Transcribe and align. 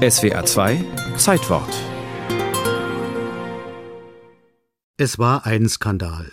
SWA 0.00 0.46
2 0.46 0.82
Zeitwort 1.18 1.68
Es 4.96 5.18
war 5.18 5.44
ein 5.44 5.68
Skandal. 5.68 6.32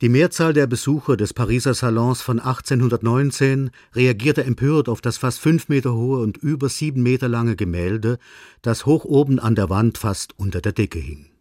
Die 0.00 0.08
Mehrzahl 0.08 0.52
der 0.52 0.68
Besucher 0.68 1.16
des 1.16 1.34
Pariser 1.34 1.74
Salons 1.74 2.22
von 2.22 2.38
1819 2.38 3.72
reagierte 3.96 4.44
empört 4.44 4.88
auf 4.88 5.00
das 5.00 5.18
fast 5.18 5.40
fünf 5.40 5.68
Meter 5.68 5.94
hohe 5.94 6.20
und 6.22 6.36
über 6.36 6.68
sieben 6.68 7.02
Meter 7.02 7.26
lange 7.26 7.56
Gemälde, 7.56 8.18
das 8.62 8.86
hoch 8.86 9.04
oben 9.04 9.40
an 9.40 9.56
der 9.56 9.68
Wand 9.68 9.98
fast 9.98 10.38
unter 10.38 10.60
der 10.60 10.70
Decke 10.70 11.00
hing. 11.00 11.31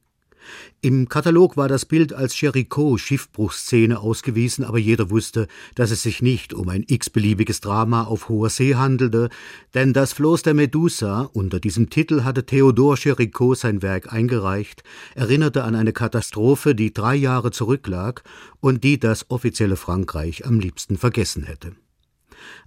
Im 0.81 1.09
Katalog 1.09 1.57
war 1.57 1.67
das 1.67 1.85
Bild 1.85 2.13
als 2.13 2.39
Jericho 2.39 2.97
Schiffbruchsszene 2.97 3.99
ausgewiesen, 3.99 4.65
aber 4.65 4.79
jeder 4.79 5.09
wusste, 5.09 5.47
dass 5.75 5.91
es 5.91 6.03
sich 6.03 6.21
nicht 6.21 6.53
um 6.53 6.69
ein 6.69 6.83
x-beliebiges 6.87 7.61
Drama 7.61 8.03
auf 8.03 8.29
hoher 8.29 8.49
See 8.49 8.75
handelte, 8.75 9.29
denn 9.73 9.93
das 9.93 10.13
Floß 10.13 10.41
der 10.43 10.53
Medusa, 10.53 11.29
unter 11.33 11.59
diesem 11.59 11.89
Titel 11.89 12.23
hatte 12.23 12.45
Theodor 12.45 12.97
Jericho 12.97 13.53
sein 13.55 13.81
Werk 13.81 14.11
eingereicht, 14.11 14.83
erinnerte 15.15 15.63
an 15.63 15.75
eine 15.75 15.93
Katastrophe, 15.93 16.73
die 16.75 16.93
drei 16.93 17.15
Jahre 17.15 17.51
zurücklag 17.51 18.23
und 18.59 18.83
die 18.83 18.99
das 18.99 19.29
offizielle 19.29 19.75
Frankreich 19.75 20.45
am 20.45 20.59
liebsten 20.59 20.97
vergessen 20.97 21.43
hätte. 21.43 21.73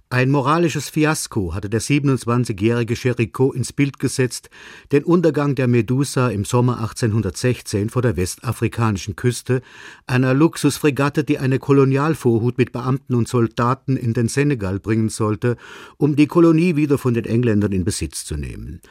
Ein 0.09 0.29
moralisches 0.29 0.89
Fiasko 0.89 1.55
hatte 1.55 1.69
der 1.69 1.81
27-jährige 1.81 2.93
Jericho 2.93 3.51
ins 3.51 3.73
Bild 3.73 3.99
gesetzt, 3.99 4.49
den 4.91 5.03
Untergang 5.03 5.55
der 5.55 5.67
Medusa 5.67 6.29
im 6.29 6.45
Sommer 6.45 6.77
1816 6.77 7.89
vor 7.89 8.01
der 8.03 8.15
westafrikanischen 8.15 9.15
Küste, 9.15 9.61
einer 10.05 10.33
Luxusfregatte, 10.33 11.23
die 11.23 11.39
eine 11.39 11.57
Kolonialvorhut 11.57 12.57
mit 12.57 12.71
Beamten 12.71 13.15
und 13.15 13.27
Soldaten 13.27 13.97
in 13.97 14.13
den 14.13 14.27
Senegal 14.27 14.79
bringen 14.79 15.09
sollte, 15.09 15.57
um 15.97 16.15
die 16.15 16.27
Kolonie 16.27 16.75
wieder 16.75 16.97
von 16.97 17.13
den 17.15 17.25
Engländern 17.25 17.71
in 17.71 17.83
Besitz 17.83 18.25
zu 18.25 18.37
nehmen. 18.37 18.81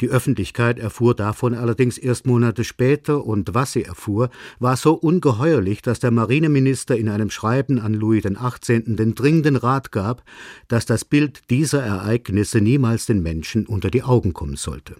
Die 0.00 0.08
Öffentlichkeit 0.08 0.78
erfuhr 0.78 1.14
davon 1.14 1.54
allerdings 1.54 1.98
erst 1.98 2.26
Monate 2.26 2.64
später, 2.64 3.24
und 3.24 3.54
was 3.54 3.72
sie 3.72 3.84
erfuhr, 3.84 4.30
war 4.58 4.76
so 4.76 4.94
ungeheuerlich, 4.94 5.82
dass 5.82 6.00
der 6.00 6.10
Marineminister 6.10 6.96
in 6.96 7.08
einem 7.08 7.30
Schreiben 7.30 7.78
an 7.78 7.94
Louis 7.94 8.24
XVIII. 8.24 8.96
den 8.96 9.14
dringenden 9.14 9.56
Rat 9.56 9.92
gab, 9.92 10.24
dass 10.68 10.86
das 10.86 11.04
Bild 11.04 11.50
dieser 11.50 11.82
Ereignisse 11.82 12.60
niemals 12.60 13.06
den 13.06 13.22
Menschen 13.22 13.66
unter 13.66 13.90
die 13.90 14.02
Augen 14.02 14.32
kommen 14.32 14.56
sollte. 14.56 14.96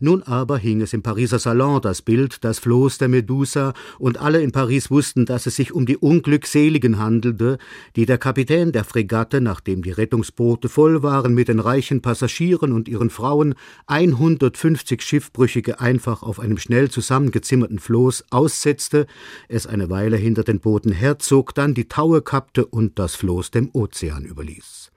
Nun 0.00 0.22
aber 0.22 0.58
hing 0.58 0.80
es 0.80 0.92
im 0.92 1.02
Pariser 1.02 1.38
Salon 1.38 1.80
das 1.80 2.02
Bild, 2.02 2.44
das 2.44 2.58
Floß 2.58 2.98
der 2.98 3.08
Medusa, 3.08 3.72
und 3.98 4.18
alle 4.18 4.42
in 4.42 4.52
Paris 4.52 4.90
wussten, 4.90 5.26
dass 5.26 5.46
es 5.46 5.56
sich 5.56 5.72
um 5.72 5.86
die 5.86 5.96
Unglückseligen 5.96 6.98
handelte, 6.98 7.58
die 7.96 8.06
der 8.06 8.18
Kapitän 8.18 8.72
der 8.72 8.84
Fregatte, 8.84 9.40
nachdem 9.40 9.82
die 9.82 9.90
Rettungsboote 9.90 10.68
voll 10.68 11.02
waren 11.02 11.34
mit 11.34 11.48
den 11.48 11.60
reichen 11.60 12.02
Passagieren 12.02 12.72
und 12.72 12.88
ihren 12.88 13.10
Frauen, 13.10 13.54
150 13.86 15.02
Schiffbrüchige 15.02 15.80
einfach 15.80 16.22
auf 16.22 16.40
einem 16.40 16.58
schnell 16.58 16.90
zusammengezimmerten 16.90 17.78
Floß 17.78 18.24
aussetzte, 18.30 19.06
es 19.48 19.66
eine 19.66 19.90
Weile 19.90 20.16
hinter 20.16 20.44
den 20.44 20.60
Booten 20.60 20.92
herzog, 20.92 21.54
dann 21.54 21.74
die 21.74 21.88
Taue 21.88 22.22
kappte 22.22 22.66
und 22.66 22.98
das 22.98 23.14
Floß 23.14 23.50
dem 23.50 23.70
Ozean 23.72 24.24
überließ. 24.24 24.91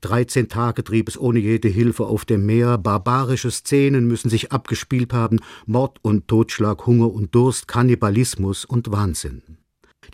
Dreizehn 0.00 0.48
Tage 0.48 0.84
trieb 0.84 1.08
es 1.08 1.18
ohne 1.18 1.38
jede 1.38 1.68
Hilfe 1.68 2.04
auf 2.04 2.24
dem 2.24 2.46
Meer, 2.46 2.78
barbarische 2.78 3.50
Szenen 3.50 4.06
müssen 4.06 4.30
sich 4.30 4.52
abgespielt 4.52 5.12
haben, 5.12 5.40
Mord 5.66 5.98
und 6.02 6.28
Totschlag, 6.28 6.86
Hunger 6.86 7.12
und 7.12 7.34
Durst, 7.34 7.68
Kannibalismus 7.68 8.64
und 8.64 8.90
Wahnsinn. 8.90 9.42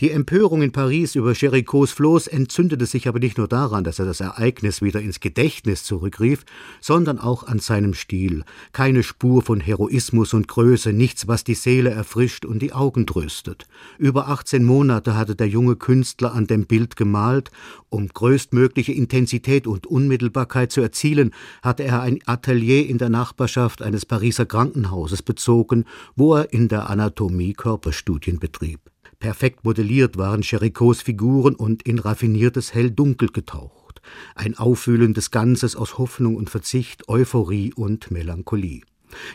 Die 0.01 0.13
Empörung 0.13 0.63
in 0.63 0.71
Paris 0.71 1.17
über 1.17 1.33
Jerichos 1.33 1.91
Floß 1.91 2.29
entzündete 2.29 2.87
sich 2.87 3.09
aber 3.09 3.19
nicht 3.19 3.37
nur 3.37 3.49
daran, 3.49 3.83
dass 3.83 3.99
er 3.99 4.05
das 4.05 4.21
Ereignis 4.21 4.81
wieder 4.81 5.01
ins 5.01 5.19
Gedächtnis 5.19 5.83
zurückrief, 5.83 6.45
sondern 6.81 7.19
auch 7.19 7.43
an 7.43 7.59
seinem 7.59 7.95
Stil. 7.95 8.45
Keine 8.71 9.03
Spur 9.03 9.43
von 9.43 9.59
Heroismus 9.59 10.35
und 10.35 10.47
Größe, 10.47 10.93
nichts, 10.93 11.27
was 11.27 11.43
die 11.43 11.55
Seele 11.55 11.91
erfrischt 11.91 12.45
und 12.45 12.63
die 12.63 12.73
Augen 12.73 13.09
tröstet. 13.09 13.67
Über 13.99 14.29
18 14.29 14.63
Monate 14.63 15.17
hatte 15.17 15.35
der 15.35 15.49
junge 15.49 15.75
Künstler 15.75 16.33
an 16.33 16.47
dem 16.47 16.67
Bild 16.67 16.95
gemalt. 16.95 17.51
Um 17.89 18.07
größtmögliche 18.07 18.93
Intensität 18.93 19.67
und 19.67 19.89
Unmittelbarkeit 19.89 20.71
zu 20.71 20.81
erzielen, 20.81 21.33
hatte 21.61 21.83
er 21.83 22.03
ein 22.03 22.21
Atelier 22.25 22.89
in 22.89 22.99
der 22.99 23.09
Nachbarschaft 23.09 23.83
eines 23.83 24.07
Pariser 24.07 24.47
Krankenhauses 24.47 25.23
bezogen, 25.23 25.87
wo 26.15 26.37
er 26.37 26.53
in 26.53 26.69
der 26.69 26.89
Anatomie 26.89 27.55
Körperstudien 27.55 28.39
betrieb. 28.39 28.79
Perfekt 29.21 29.65
modelliert 29.65 30.17
waren 30.17 30.43
Chericots 30.43 31.03
Figuren 31.03 31.57
und 31.57 31.83
in 31.83 31.99
raffiniertes 31.99 32.73
Hell-Dunkel 32.73 33.31
getaucht. 33.31 34.01
Ein 34.37 34.57
aufwühlendes 34.57 35.33
Ganzes 35.33 35.75
aus 35.75 35.99
Hoffnung 35.99 36.37
und 36.37 36.51
Verzicht, 36.51 37.09
Euphorie 37.09 37.75
und 37.75 38.13
Melancholie. 38.13 38.83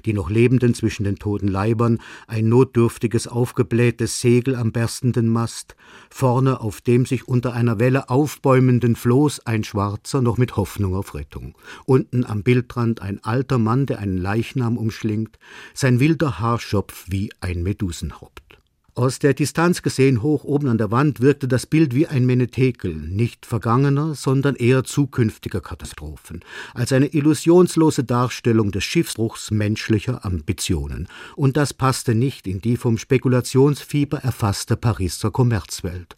Die 0.05 0.13
noch 0.13 0.29
Lebenden 0.29 0.73
zwischen 0.73 1.03
den 1.03 1.17
toten 1.17 1.49
Leibern, 1.49 1.99
ein 2.27 2.47
notdürftiges 2.47 3.27
aufgeblähtes 3.27 4.21
Segel 4.21 4.55
am 4.55 4.71
berstenden 4.71 5.27
Mast, 5.27 5.75
vorne 6.09 6.61
auf 6.61 6.79
dem 6.79 7.05
sich 7.05 7.27
unter 7.27 7.51
einer 7.51 7.77
Welle 7.77 8.09
aufbäumenden 8.09 8.95
Floß 8.95 9.45
ein 9.45 9.65
Schwarzer, 9.65 10.21
noch 10.21 10.37
mit 10.37 10.55
Hoffnung 10.55 10.95
auf 10.95 11.13
Rettung. 11.13 11.57
Unten 11.85 12.23
am 12.25 12.43
Bildrand 12.43 13.01
ein 13.01 13.21
alter 13.21 13.57
Mann, 13.57 13.85
der 13.85 13.99
einen 13.99 14.17
Leichnam 14.17 14.77
umschlingt, 14.77 15.39
sein 15.73 15.99
wilder 15.99 16.39
Haarschopf 16.39 17.05
wie 17.09 17.31
ein 17.41 17.63
Medusenhaupt. 17.63 18.52
Aus 18.95 19.17
der 19.17 19.33
Distanz 19.33 19.81
gesehen 19.81 20.21
hoch 20.21 20.43
oben 20.43 20.67
an 20.67 20.77
der 20.77 20.91
Wand 20.91 21.19
wirkte 21.19 21.47
das 21.47 21.65
Bild 21.65 21.95
wie 21.95 22.05
ein 22.05 22.27
Menetekel, 22.27 22.93
nicht 22.93 23.47
vergangener, 23.47 24.13
sondern 24.13 24.55
eher 24.55 24.83
zukünftiger 24.83 25.61
Katastrophen, 25.61 26.41
als 26.75 26.93
eine 26.93 27.07
illusionslose 27.07 28.03
Darstellung 28.03 28.71
des 28.71 28.83
Schiffsbruchs 28.83 29.49
menschlicher 29.49 30.23
Ambitionen. 30.23 31.07
Und 31.35 31.57
das 31.57 31.73
passte 31.73 32.13
nicht 32.13 32.45
in 32.45 32.61
die 32.61 32.77
vom 32.77 32.99
Spekulationsfieber 32.99 34.19
erfasste 34.19 34.77
Pariser 34.77 35.31
Kommerzwelt. 35.31 36.15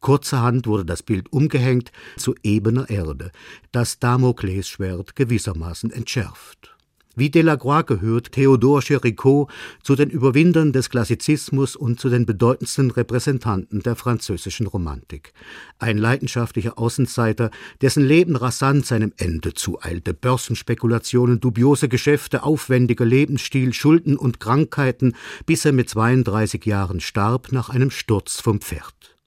Kurzerhand 0.00 0.66
wurde 0.66 0.84
das 0.84 1.02
Bild 1.02 1.32
umgehängt 1.32 1.92
zu 2.18 2.34
ebener 2.42 2.90
Erde, 2.90 3.30
das 3.72 4.00
Damoklesschwert 4.00 5.16
gewissermaßen 5.16 5.90
entschärft. 5.90 6.77
Wie 7.18 7.30
Delacroix 7.30 7.84
gehört 7.84 8.30
Theodor 8.30 8.78
Géricault 8.78 9.48
zu 9.82 9.96
den 9.96 10.08
Überwindern 10.08 10.72
des 10.72 10.88
Klassizismus 10.88 11.74
und 11.74 11.98
zu 11.98 12.10
den 12.10 12.26
bedeutendsten 12.26 12.92
Repräsentanten 12.92 13.80
der 13.82 13.96
französischen 13.96 14.68
Romantik. 14.68 15.32
Ein 15.80 15.98
leidenschaftlicher 15.98 16.78
Außenseiter, 16.78 17.50
dessen 17.82 18.04
Leben 18.04 18.36
rasant 18.36 18.86
seinem 18.86 19.12
Ende 19.16 19.52
zueilte. 19.52 20.14
Börsenspekulationen, 20.14 21.40
dubiose 21.40 21.88
Geschäfte, 21.88 22.44
aufwendiger 22.44 23.04
Lebensstil, 23.04 23.72
Schulden 23.72 24.16
und 24.16 24.38
Krankheiten, 24.38 25.16
bis 25.44 25.64
er 25.64 25.72
mit 25.72 25.88
32 25.88 26.64
Jahren 26.66 27.00
starb 27.00 27.50
nach 27.50 27.68
einem 27.68 27.90
Sturz 27.90 28.40
vom 28.40 28.60
Pferd. 28.60 29.17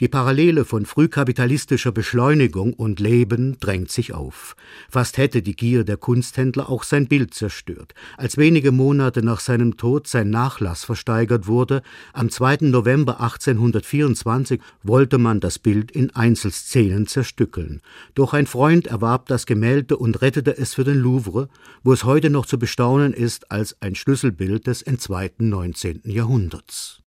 Die 0.00 0.08
Parallele 0.08 0.64
von 0.64 0.86
frühkapitalistischer 0.86 1.92
Beschleunigung 1.92 2.74
und 2.74 3.00
Leben 3.00 3.58
drängt 3.60 3.90
sich 3.90 4.12
auf. 4.12 4.56
Fast 4.88 5.18
hätte 5.18 5.42
die 5.42 5.56
Gier 5.56 5.84
der 5.84 5.96
Kunsthändler 5.96 6.68
auch 6.70 6.82
sein 6.82 7.06
Bild 7.06 7.34
zerstört. 7.34 7.94
Als 8.16 8.36
wenige 8.36 8.72
Monate 8.72 9.22
nach 9.22 9.40
seinem 9.40 9.76
Tod 9.76 10.06
sein 10.06 10.30
Nachlass 10.30 10.84
versteigert 10.84 11.46
wurde, 11.46 11.82
am 12.12 12.30
2. 12.30 12.58
November 12.62 13.20
1824 13.20 14.60
wollte 14.82 15.18
man 15.18 15.40
das 15.40 15.58
Bild 15.58 15.90
in 15.90 16.14
Einzelszenen 16.14 17.06
zerstückeln. 17.06 17.80
Doch 18.14 18.32
ein 18.32 18.46
Freund 18.46 18.86
erwarb 18.86 19.26
das 19.26 19.46
Gemälde 19.46 19.96
und 19.96 20.22
rettete 20.22 20.56
es 20.56 20.74
für 20.74 20.84
den 20.84 20.98
Louvre, 20.98 21.48
wo 21.82 21.92
es 21.92 22.04
heute 22.04 22.30
noch 22.30 22.46
zu 22.46 22.58
bestaunen 22.58 23.12
ist 23.12 23.50
als 23.50 23.76
ein 23.80 23.94
Schlüsselbild 23.94 24.66
des 24.66 24.82
entzweiten 24.82 25.48
19. 25.48 26.02
Jahrhunderts. 26.04 26.98